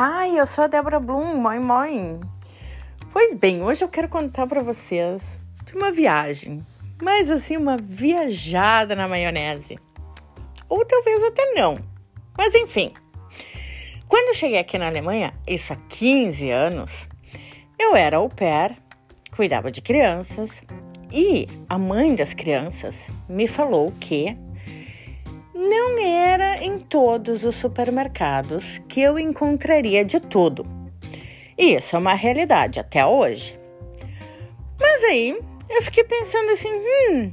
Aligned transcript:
Ai, 0.00 0.38
eu 0.38 0.46
sou 0.46 0.62
a 0.62 0.68
Débora 0.68 1.00
Blum, 1.00 1.38
mãe, 1.38 1.58
mãe. 1.58 2.20
Pois 3.12 3.34
bem, 3.34 3.64
hoje 3.64 3.82
eu 3.82 3.88
quero 3.88 4.08
contar 4.08 4.46
para 4.46 4.62
vocês 4.62 5.40
de 5.64 5.74
uma 5.74 5.90
viagem, 5.90 6.64
mas 7.02 7.28
assim, 7.28 7.56
uma 7.56 7.76
viajada 7.76 8.94
na 8.94 9.08
maionese. 9.08 9.76
Ou 10.68 10.84
talvez 10.84 11.20
até 11.24 11.52
não, 11.54 11.80
mas 12.36 12.54
enfim. 12.54 12.94
Quando 14.06 14.28
eu 14.28 14.34
cheguei 14.34 14.60
aqui 14.60 14.78
na 14.78 14.86
Alemanha, 14.86 15.34
isso 15.44 15.72
há 15.72 15.76
15 15.88 16.48
anos, 16.48 17.08
eu 17.76 17.96
era 17.96 18.18
au 18.18 18.28
pair, 18.28 18.76
cuidava 19.34 19.68
de 19.68 19.82
crianças 19.82 20.62
e 21.10 21.48
a 21.68 21.76
mãe 21.76 22.14
das 22.14 22.34
crianças 22.34 22.94
me 23.28 23.48
falou 23.48 23.92
que 23.98 24.38
não 25.68 25.98
era 25.98 26.64
em 26.64 26.78
todos 26.78 27.44
os 27.44 27.54
supermercados 27.56 28.80
que 28.88 29.00
eu 29.00 29.18
encontraria 29.18 30.04
de 30.04 30.18
tudo. 30.18 30.66
E 31.56 31.74
isso 31.74 31.94
é 31.94 31.98
uma 31.98 32.14
realidade 32.14 32.80
até 32.80 33.04
hoje. 33.04 33.58
Mas 34.80 35.04
aí 35.04 35.38
eu 35.68 35.82
fiquei 35.82 36.04
pensando 36.04 36.50
assim: 36.52 36.72
hum, 36.72 37.32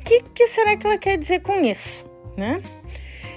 o 0.00 0.04
que, 0.04 0.22
que 0.34 0.46
será 0.46 0.76
que 0.76 0.86
ela 0.86 0.98
quer 0.98 1.18
dizer 1.18 1.40
com 1.40 1.64
isso? 1.64 2.08
Né? 2.36 2.62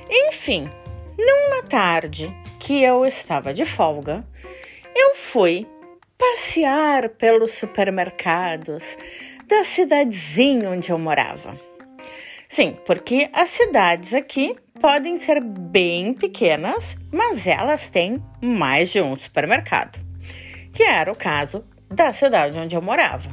Enfim, 0.10 0.70
numa 1.18 1.64
tarde 1.64 2.34
que 2.60 2.82
eu 2.82 3.06
estava 3.06 3.54
de 3.54 3.66
folga, 3.66 4.26
eu 4.96 5.16
fui 5.16 5.68
passear 6.18 7.10
pelos 7.10 7.52
supermercados 7.52 8.84
da 9.48 9.64
cidadezinha 9.64 10.70
onde 10.70 10.92
eu 10.92 11.00
morava. 11.00 11.69
Sim, 12.52 12.76
porque 12.84 13.30
as 13.32 13.50
cidades 13.50 14.12
aqui 14.12 14.56
podem 14.82 15.18
ser 15.18 15.40
bem 15.40 16.16
pequenas, 16.16 16.98
mas 17.12 17.46
elas 17.46 17.92
têm 17.92 18.24
mais 18.42 18.92
de 18.92 19.00
um 19.00 19.16
supermercado, 19.16 20.00
que 20.74 20.82
era 20.82 21.12
o 21.12 21.16
caso 21.16 21.64
da 21.88 22.12
cidade 22.12 22.58
onde 22.58 22.76
eu 22.76 22.82
morava. 22.82 23.30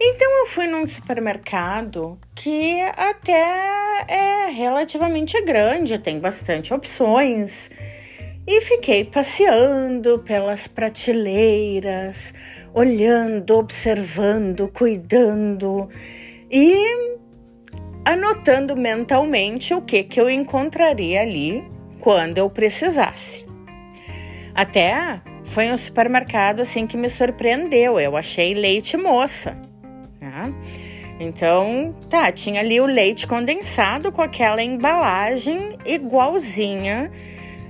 Então 0.00 0.28
eu 0.40 0.46
fui 0.46 0.66
num 0.66 0.86
supermercado 0.88 2.18
que 2.34 2.80
até 2.96 4.04
é 4.08 4.50
relativamente 4.50 5.40
grande, 5.42 5.96
tem 5.96 6.18
bastante 6.18 6.74
opções. 6.74 7.70
E 8.44 8.60
fiquei 8.62 9.04
passeando 9.04 10.18
pelas 10.18 10.66
prateleiras, 10.66 12.34
olhando, 12.74 13.56
observando, 13.56 14.66
cuidando 14.66 15.88
e 16.50 17.21
anotando 18.04 18.76
mentalmente 18.76 19.74
o 19.74 19.80
que, 19.80 20.02
que 20.02 20.20
eu 20.20 20.28
encontraria 20.28 21.20
ali 21.20 21.64
quando 22.00 22.38
eu 22.38 22.50
precisasse. 22.50 23.44
Até 24.54 25.20
foi 25.44 25.72
um 25.72 25.78
supermercado 25.78 26.60
assim 26.60 26.86
que 26.86 26.96
me 26.96 27.08
surpreendeu. 27.08 27.98
Eu 27.98 28.16
achei 28.16 28.54
leite 28.54 28.96
moça. 28.96 29.56
Né? 30.20 30.54
Então, 31.20 31.94
tá, 32.10 32.32
tinha 32.32 32.60
ali 32.60 32.80
o 32.80 32.86
leite 32.86 33.26
condensado 33.26 34.10
com 34.10 34.22
aquela 34.22 34.62
embalagem 34.62 35.78
igualzinha 35.84 37.10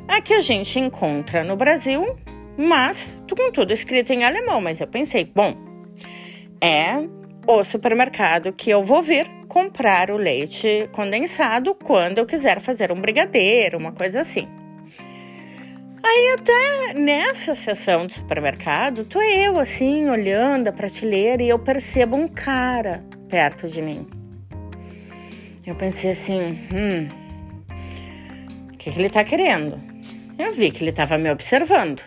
a 0.09 0.21
que 0.21 0.33
a 0.33 0.41
gente 0.41 0.79
encontra 0.79 1.45
no 1.45 1.57
Brasil, 1.57 2.17
mas 2.57 3.17
com 3.37 3.51
tudo 3.53 3.73
escrito 3.73 4.13
em 4.13 4.25
alemão. 4.25 4.61
Mas 4.61 4.81
eu 4.81 4.87
pensei, 4.87 5.25
bom, 5.25 5.55
é 6.61 7.07
o 7.47 7.65
supermercado 7.65 8.53
que 8.53 8.71
eu 8.71 8.83
vou 8.83 9.03
vir 9.03 9.29
comprar 9.53 10.11
o 10.11 10.17
leite 10.17 10.89
condensado 10.93 11.75
quando 11.75 12.17
eu 12.17 12.25
quiser 12.25 12.59
fazer 12.59 12.91
um 12.91 12.99
brigadeiro, 12.99 13.77
uma 13.77 13.93
coisa 13.93 14.23
assim. 14.23 14.49
Aí 16.03 16.37
até 16.39 16.95
nessa 16.95 17.55
sessão 17.55 18.07
do 18.07 18.15
supermercado, 18.15 19.05
tô 19.05 19.21
eu 19.21 19.61
assim, 19.61 20.09
olhando 20.09 20.69
a 20.69 20.73
prateleira 20.73 21.43
e 21.43 21.51
eu 21.51 21.59
percebo 21.59 22.17
um 22.17 22.27
cara 22.27 23.05
perto 23.29 23.69
de 23.69 23.83
mim. 23.83 24.07
Eu 25.67 25.75
pensei 25.75 26.13
assim, 26.13 26.59
hum, 26.75 27.09
o 28.73 28.77
que, 28.79 28.91
que 28.91 28.99
ele 28.99 29.11
tá 29.11 29.23
querendo? 29.23 29.79
Eu 30.39 30.55
vi 30.55 30.71
que 30.71 30.83
ele 30.83 30.93
tava 30.93 31.19
me 31.19 31.31
observando. 31.31 32.01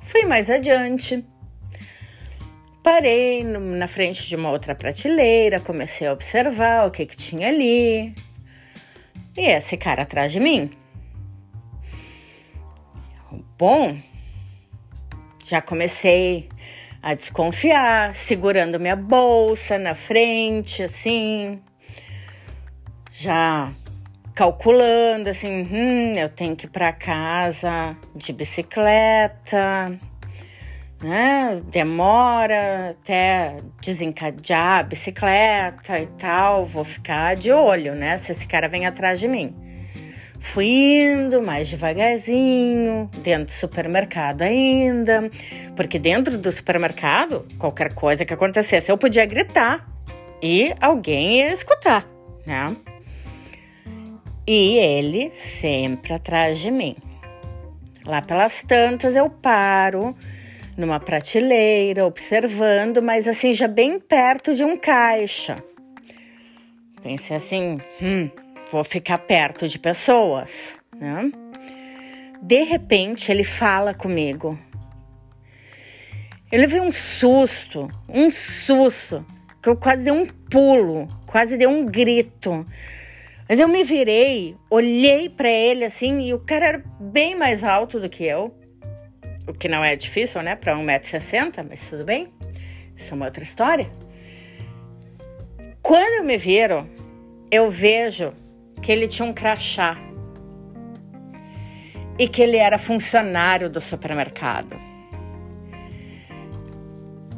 Fui 0.00 0.24
mais 0.24 0.48
adiante 0.48 1.22
Parei 2.90 3.44
no, 3.44 3.60
na 3.60 3.86
frente 3.86 4.26
de 4.26 4.34
uma 4.34 4.50
outra 4.50 4.74
prateleira, 4.74 5.60
comecei 5.60 6.06
a 6.06 6.12
observar 6.14 6.86
o 6.86 6.90
que, 6.90 7.04
que 7.04 7.18
tinha 7.18 7.48
ali. 7.48 8.14
E 9.36 9.46
esse 9.46 9.76
cara 9.76 10.04
atrás 10.04 10.32
de 10.32 10.40
mim. 10.40 10.70
Bom, 13.58 13.98
já 15.44 15.60
comecei 15.60 16.48
a 17.02 17.12
desconfiar, 17.12 18.14
segurando 18.14 18.80
minha 18.80 18.96
bolsa 18.96 19.78
na 19.78 19.94
frente, 19.94 20.82
assim, 20.82 21.60
já 23.12 23.70
calculando, 24.34 25.28
assim, 25.28 25.62
hum, 25.70 26.14
eu 26.16 26.30
tenho 26.30 26.56
que 26.56 26.64
ir 26.64 26.70
para 26.70 26.90
casa 26.94 27.94
de 28.16 28.32
bicicleta 28.32 30.00
né? 31.02 31.60
Demora 31.70 32.90
até 32.90 33.56
desencadear 33.80 34.80
a 34.80 34.82
bicicleta 34.82 35.98
e 35.98 36.06
tal. 36.18 36.64
Vou 36.64 36.84
ficar 36.84 37.36
de 37.36 37.52
olho, 37.52 37.94
né? 37.94 38.18
Se 38.18 38.32
esse 38.32 38.46
cara 38.46 38.68
vem 38.68 38.86
atrás 38.86 39.20
de 39.20 39.28
mim. 39.28 39.54
Fui 40.40 40.66
indo 40.66 41.42
mais 41.42 41.68
devagarzinho, 41.68 43.10
dentro 43.22 43.46
do 43.46 43.52
supermercado 43.52 44.42
ainda, 44.42 45.28
porque 45.74 45.98
dentro 45.98 46.38
do 46.38 46.52
supermercado, 46.52 47.44
qualquer 47.58 47.92
coisa 47.92 48.24
que 48.24 48.32
acontecesse, 48.32 48.88
eu 48.88 48.96
podia 48.96 49.26
gritar 49.26 49.84
e 50.40 50.72
alguém 50.80 51.38
ia 51.38 51.52
escutar, 51.52 52.06
né? 52.46 52.76
E 54.46 54.78
ele 54.78 55.32
sempre 55.60 56.14
atrás 56.14 56.58
de 56.60 56.70
mim. 56.70 56.96
Lá 58.06 58.22
pelas 58.22 58.62
tantas 58.62 59.16
eu 59.16 59.28
paro 59.28 60.14
numa 60.78 61.00
prateleira, 61.00 62.06
observando, 62.06 63.02
mas 63.02 63.26
assim, 63.26 63.52
já 63.52 63.66
bem 63.66 63.98
perto 63.98 64.54
de 64.54 64.62
um 64.62 64.76
caixa. 64.76 65.56
Pensei 67.02 67.36
assim, 67.36 67.80
hum, 68.00 68.30
vou 68.70 68.84
ficar 68.84 69.18
perto 69.18 69.66
de 69.66 69.76
pessoas, 69.76 70.78
né? 70.96 71.32
De 72.40 72.62
repente, 72.62 73.32
ele 73.32 73.42
fala 73.42 73.92
comigo. 73.92 74.56
Eu 76.50 76.60
levei 76.60 76.80
um 76.80 76.92
susto, 76.92 77.90
um 78.08 78.30
susto, 78.30 79.26
que 79.60 79.68
eu 79.68 79.76
quase 79.76 80.04
dei 80.04 80.12
um 80.12 80.26
pulo, 80.26 81.08
quase 81.26 81.56
dei 81.56 81.66
um 81.66 81.84
grito. 81.84 82.64
Mas 83.48 83.58
eu 83.58 83.66
me 83.66 83.82
virei, 83.82 84.56
olhei 84.70 85.28
para 85.28 85.50
ele 85.50 85.84
assim, 85.84 86.20
e 86.20 86.32
o 86.32 86.38
cara 86.38 86.66
era 86.66 86.84
bem 87.00 87.34
mais 87.34 87.64
alto 87.64 87.98
do 87.98 88.08
que 88.08 88.24
eu 88.24 88.54
o 89.48 89.54
que 89.54 89.68
não 89.68 89.82
é 89.82 89.96
difícil, 89.96 90.42
né, 90.42 90.54
para 90.54 90.76
1,60m, 90.76 91.66
mas 91.68 91.80
tudo 91.88 92.04
bem, 92.04 92.28
isso 92.96 93.12
é 93.12 93.14
uma 93.14 93.24
outra 93.24 93.42
história. 93.42 93.90
Quando 95.82 96.24
me 96.24 96.36
viro, 96.36 96.86
eu 97.50 97.70
vejo 97.70 98.32
que 98.82 98.92
ele 98.92 99.08
tinha 99.08 99.26
um 99.26 99.32
crachá 99.32 99.96
e 102.18 102.28
que 102.28 102.42
ele 102.42 102.58
era 102.58 102.78
funcionário 102.78 103.70
do 103.70 103.80
supermercado. 103.80 104.78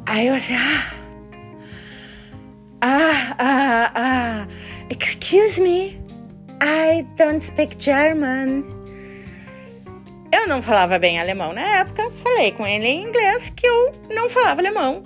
Aí 0.05 0.27
eu 0.27 0.33
assim, 0.33 0.55
ah, 0.55 0.93
ah, 2.81 3.35
ah, 3.39 3.91
ah, 3.95 4.47
excuse 4.89 5.61
me, 5.61 6.01
I 6.61 7.05
don't 7.15 7.45
speak 7.45 7.77
German. 7.79 8.80
Eu 10.41 10.47
não 10.47 10.59
falava 10.59 10.97
bem 10.97 11.19
alemão 11.19 11.53
na 11.53 11.61
época, 11.81 12.09
falei 12.09 12.51
com 12.51 12.65
ele 12.65 12.87
em 12.87 13.03
inglês 13.03 13.53
que 13.55 13.67
eu 13.67 13.91
não 14.09 14.27
falava 14.27 14.59
alemão 14.59 15.03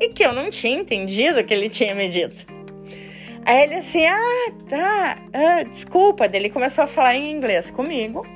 e 0.00 0.08
que 0.08 0.24
eu 0.24 0.32
não 0.32 0.48
tinha 0.48 0.80
entendido 0.80 1.40
o 1.40 1.44
que 1.44 1.52
ele 1.52 1.68
tinha 1.68 1.94
me 1.94 2.08
dito. 2.08 2.46
Aí 3.44 3.64
ele 3.64 3.74
assim, 3.74 4.06
ah, 4.06 4.52
tá, 4.66 5.18
ah, 5.34 5.62
desculpa. 5.64 6.24
Ele 6.32 6.48
começou 6.48 6.84
a 6.84 6.86
falar 6.86 7.16
em 7.16 7.30
inglês 7.30 7.70
comigo 7.70 8.26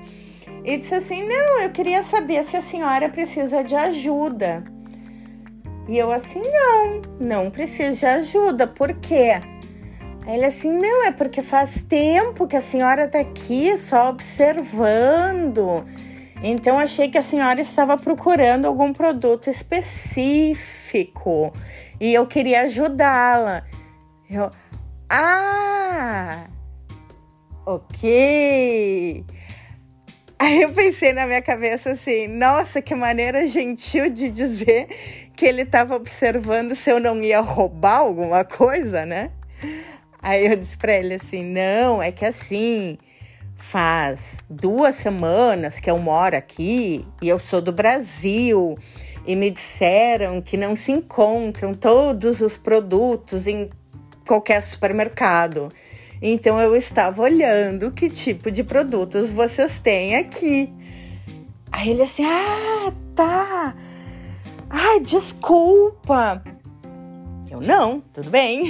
e 0.63 0.77
disse 0.77 0.95
assim: 0.95 1.27
não, 1.27 1.61
eu 1.63 1.71
queria 1.71 2.03
saber 2.03 2.45
se 2.45 2.55
a 2.55 2.61
senhora 2.61 3.09
precisa 3.09 3.65
de 3.65 3.75
ajuda. 3.75 4.63
E 5.89 5.97
eu 5.97 6.13
assim, 6.13 6.43
não, 6.43 7.03
não 7.19 7.51
preciso 7.51 7.99
de 7.99 8.05
ajuda, 8.05 8.67
por 8.67 8.93
quê? 8.93 9.41
Ele 10.27 10.45
assim, 10.45 10.71
não, 10.71 11.07
é 11.07 11.13
porque 11.13 11.41
faz 11.41 11.83
tempo 11.89 12.47
que 12.47 12.57
a 12.57 12.61
senhora 12.61 13.09
tá 13.09 13.21
aqui 13.21 13.75
só 13.79 14.11
observando 14.11 15.83
então 16.43 16.79
achei 16.79 17.09
que 17.09 17.17
a 17.17 17.23
senhora 17.23 17.61
estava 17.61 17.97
procurando 17.97 18.67
algum 18.67 18.93
produto 18.93 19.49
específico 19.49 20.53
e 22.01 22.13
eu 22.13 22.27
queria 22.27 22.63
ajudá-la. 22.63 23.65
Eu, 24.29 24.51
ah, 25.09 26.47
ok. 27.65 29.25
Aí 30.39 30.63
eu 30.63 30.73
pensei 30.73 31.13
na 31.13 31.25
minha 31.25 31.41
cabeça 31.41 31.93
assim, 31.93 32.27
nossa, 32.27 32.83
que 32.83 32.97
maneira 32.97 33.47
gentil 33.47 34.11
de 34.11 34.29
dizer 34.29 34.89
que 35.37 35.47
ele 35.47 35.63
estava 35.63 35.95
observando 35.95 36.75
se 36.75 36.91
eu 36.91 36.99
não 36.99 37.23
ia 37.23 37.41
roubar 37.41 37.99
alguma 37.99 38.45
coisa, 38.45 39.07
né? 39.07 39.31
Aí 40.21 40.47
eu 40.47 40.57
disse 40.57 40.77
para 40.77 40.95
ele 40.95 41.15
assim: 41.15 41.45
não, 41.45 42.03
é 42.03 42.13
que 42.13 42.25
assim, 42.25 42.99
faz 43.63 44.19
duas 44.51 44.97
semanas 44.97 45.79
que 45.79 45.89
eu 45.89 45.97
moro 45.97 46.37
aqui 46.37 47.07
e 47.23 47.29
eu 47.29 47.39
sou 47.39 47.61
do 47.63 47.73
Brasil 47.73 48.77
e 49.25 49.37
me 49.37 49.51
disseram 49.51 50.43
que 50.43 50.57
não 50.57 50.75
se 50.75 50.91
encontram 50.91 51.73
todos 51.73 52.41
os 52.41 52.59
produtos 52.59 53.47
em 53.47 53.71
qualquer 54.27 54.63
supermercado. 54.63 55.69
Então 56.21 56.59
eu 56.61 56.75
estava 56.75 57.23
olhando 57.23 57.93
que 57.93 58.11
tipo 58.11 58.51
de 58.51 58.65
produtos 58.65 59.31
vocês 59.31 59.79
têm 59.79 60.17
aqui. 60.17 60.71
Aí 61.71 61.91
ele 61.91 62.03
assim: 62.03 62.25
"Ah, 62.25 62.93
tá. 63.15 63.77
Ai, 64.69 65.01
desculpa." 65.01 66.43
Eu 67.53 67.61
não, 67.61 68.01
tudo 68.15 68.31
bem. 68.31 68.63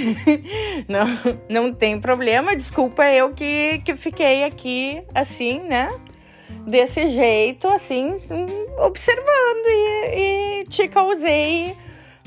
não, 0.89 1.05
não 1.49 1.73
tem 1.73 2.01
problema. 2.01 2.53
Desculpa 2.53 3.05
eu 3.05 3.31
que, 3.31 3.79
que 3.79 3.95
fiquei 3.95 4.43
aqui 4.43 5.01
assim, 5.15 5.61
né? 5.61 5.89
Desse 6.67 7.07
jeito, 7.07 7.65
assim, 7.69 8.17
observando 8.77 9.67
e, 9.67 10.59
e 10.59 10.63
te 10.65 10.89
causei 10.89 11.77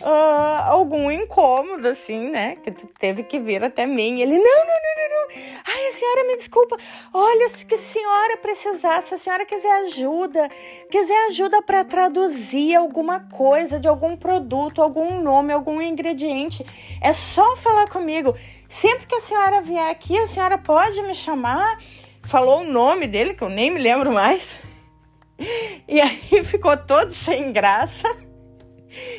uh, 0.03 0.71
algum 0.71 1.11
incômodo, 1.11 1.89
assim, 1.89 2.31
né? 2.31 2.57
Que 2.57 2.71
tu 2.71 2.87
teve 2.99 3.23
que 3.23 3.39
vir 3.39 3.63
até 3.65 3.87
mim. 3.87 4.21
Ele, 4.21 4.37
não, 4.37 4.39
não, 4.39 4.65
não, 4.65 4.97
não, 4.97 5.11
não. 5.11 5.63
Ai, 5.67 5.89
a 5.89 5.93
senhora 5.93 6.25
me 6.29 6.37
desculpa. 6.37 6.77
Olha, 7.13 7.49
se 7.51 7.75
a 7.75 7.79
senhora 7.79 8.37
precisar, 8.39 9.03
se 9.03 9.15
a 9.15 9.19
senhora 9.19 9.47
quiser 9.47 9.73
ajuda, 9.85 10.49
quiser 10.91 11.27
ajuda 11.29 11.63
para 11.63 11.85
traduzir 11.85 12.75
alguma 12.75 13.21
coisa 13.21 13.79
de 13.79 13.89
algum 13.89 14.17
produto, 14.17 14.83
algum 14.83 15.21
nome, 15.21 15.53
algum 15.53 15.81
ingrediente, 15.81 16.65
é 17.03 17.13
só 17.13 17.57
falar 17.57 17.89
comigo. 17.89 18.35
Sempre 18.69 19.07
que 19.07 19.15
a 19.15 19.21
senhora 19.21 19.63
vier 19.63 19.91
aqui, 19.91 20.19
a 20.19 20.27
senhora 20.27 20.59
pode 20.59 21.01
me 21.03 21.15
chamar. 21.15 21.79
Falou 22.25 22.61
o 22.61 22.65
nome 22.65 23.07
dele, 23.07 23.35
que 23.35 23.43
eu 23.43 23.49
nem 23.49 23.71
me 23.71 23.81
lembro 23.81 24.13
mais. 24.13 24.57
E 25.87 26.01
aí 26.01 26.43
ficou 26.43 26.75
todo 26.79 27.13
sem 27.13 27.53
graça. 27.53 28.26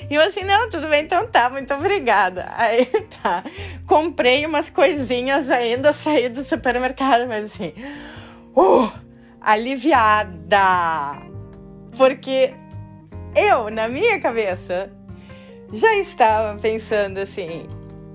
E 0.09 0.15
eu 0.15 0.21
assim, 0.21 0.44
não, 0.44 0.69
tudo 0.69 0.88
bem, 0.88 1.03
então 1.03 1.27
tá, 1.27 1.50
muito 1.50 1.74
obrigada. 1.74 2.50
Aí 2.56 2.85
tá, 3.21 3.44
comprei 3.85 4.45
umas 4.45 4.69
coisinhas 4.69 5.50
ainda, 5.50 5.94
saí 5.94 6.29
do 6.29 6.44
supermercado, 6.44 7.27
mas 7.27 7.45
assim, 7.45 7.74
uh, 8.56 8.91
aliviada. 9.41 10.57
Porque 11.97 12.53
eu, 13.35 13.69
na 13.69 13.88
minha 13.88 14.19
cabeça, 14.19 14.91
já 15.74 15.94
estava 15.95 16.57
pensando 16.59 17.18
assim: 17.18 17.68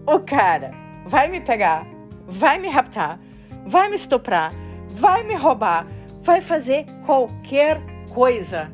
o 0.06 0.20
cara 0.20 0.72
vai 1.06 1.28
me 1.28 1.40
pegar, 1.40 1.86
vai 2.26 2.58
me 2.58 2.68
raptar, 2.68 3.20
vai 3.66 3.88
me 3.88 3.96
estuprar, 3.96 4.52
vai 4.90 5.22
me 5.24 5.34
roubar, 5.34 5.86
vai 6.22 6.40
fazer 6.40 6.86
qualquer 7.04 7.80
coisa 8.12 8.70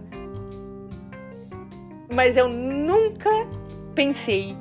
mas 2.10 2.37
eu 2.37 2.49
nunca 2.49 3.31
pensei 3.94 4.56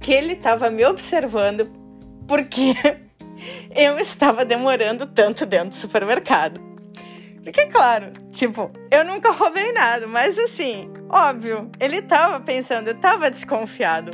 que 0.00 0.12
ele 0.12 0.32
estava 0.32 0.70
me 0.70 0.84
observando 0.84 1.68
porque 2.26 2.74
eu 3.74 3.98
estava 3.98 4.44
demorando 4.44 5.06
tanto 5.06 5.44
dentro 5.44 5.70
do 5.70 5.74
supermercado. 5.74 6.60
Porque, 7.42 7.66
claro, 7.66 8.12
tipo, 8.32 8.70
eu 8.90 9.04
nunca 9.04 9.30
roubei 9.30 9.72
nada, 9.72 10.06
mas 10.06 10.38
assim, 10.38 10.90
óbvio, 11.08 11.70
ele 11.80 11.96
estava 11.96 12.38
pensando, 12.40 12.88
eu 12.88 12.94
estava 12.94 13.30
desconfiado. 13.30 14.12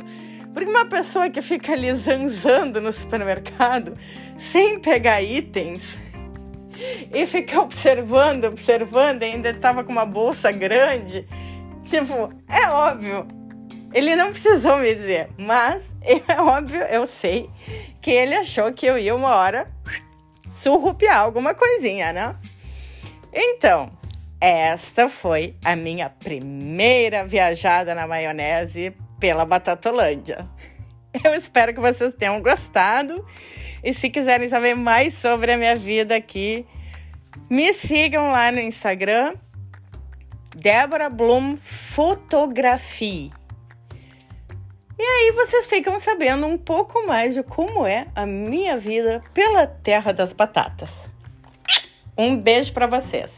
Porque 0.53 0.69
uma 0.69 0.85
pessoa 0.85 1.29
que 1.29 1.41
fica 1.41 1.73
ali 1.73 1.93
zanzando 1.93 2.81
no 2.81 2.91
supermercado 2.91 3.95
sem 4.37 4.79
pegar 4.79 5.21
itens 5.21 5.97
e 7.13 7.25
fica 7.27 7.61
observando, 7.61 8.45
observando, 8.45 9.23
ainda 9.23 9.49
estava 9.49 9.83
com 9.83 9.91
uma 9.91 10.05
bolsa 10.05 10.51
grande 10.51 11.27
Tipo, 11.87 12.33
é 12.49 12.67
óbvio. 12.67 13.25
Ele 13.93 14.13
não 14.17 14.31
precisou 14.31 14.77
me 14.77 14.93
dizer, 14.93 15.29
mas 15.37 15.81
é 16.03 16.41
óbvio, 16.41 16.81
eu 16.81 17.05
sei 17.05 17.49
que 18.01 18.11
ele 18.11 18.35
achou 18.35 18.73
que 18.73 18.85
eu 18.85 18.97
ia 18.97 19.15
uma 19.15 19.33
hora 19.33 19.71
surrupiar 20.51 21.17
alguma 21.17 21.53
coisinha, 21.53 22.11
né? 22.11 22.35
Então, 23.33 23.89
esta 24.41 25.07
foi 25.07 25.55
a 25.63 25.77
minha 25.77 26.09
primeira 26.09 27.25
viajada 27.25 27.95
na 27.95 28.05
maionese 28.05 28.93
pela 29.17 29.45
Batatolândia. 29.45 30.45
Eu 31.23 31.33
espero 31.35 31.73
que 31.73 31.79
vocês 31.79 32.13
tenham 32.13 32.41
gostado. 32.41 33.25
E 33.81 33.93
se 33.93 34.09
quiserem 34.09 34.49
saber 34.49 34.75
mais 34.75 35.13
sobre 35.13 35.53
a 35.53 35.57
minha 35.57 35.75
vida 35.75 36.15
aqui, 36.15 36.65
me 37.49 37.73
sigam 37.73 38.31
lá 38.31 38.51
no 38.51 38.59
Instagram 38.59 39.35
Débora 40.59 41.07
Bloom 41.07 41.55
Fotografia. 41.57 43.29
E 44.97 45.03
aí 45.03 45.31
vocês 45.35 45.67
ficam 45.67 45.99
sabendo 45.99 46.47
um 46.47 46.57
pouco 46.57 47.05
mais 47.05 47.35
de 47.35 47.43
como 47.43 47.85
é 47.85 48.07
a 48.15 48.25
minha 48.25 48.75
vida 48.75 49.23
pela 49.35 49.67
terra 49.67 50.11
das 50.11 50.33
batatas. 50.33 50.89
Um 52.17 52.35
beijo 52.35 52.73
para 52.73 52.87
vocês. 52.87 53.29